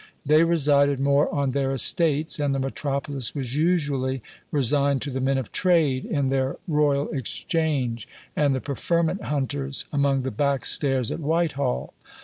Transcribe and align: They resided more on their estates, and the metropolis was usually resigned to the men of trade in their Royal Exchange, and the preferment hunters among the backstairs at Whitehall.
They 0.25 0.43
resided 0.43 0.99
more 0.99 1.31
on 1.31 1.51
their 1.51 1.71
estates, 1.75 2.39
and 2.39 2.55
the 2.55 2.59
metropolis 2.59 3.35
was 3.35 3.55
usually 3.55 4.23
resigned 4.51 5.03
to 5.03 5.11
the 5.11 5.21
men 5.21 5.37
of 5.37 5.51
trade 5.51 6.05
in 6.05 6.29
their 6.29 6.57
Royal 6.67 7.07
Exchange, 7.11 8.07
and 8.35 8.55
the 8.55 8.61
preferment 8.61 9.21
hunters 9.25 9.85
among 9.93 10.21
the 10.21 10.31
backstairs 10.31 11.11
at 11.11 11.19
Whitehall. 11.19 11.93